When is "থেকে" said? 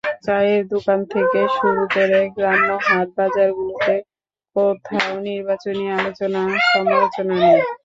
1.13-1.39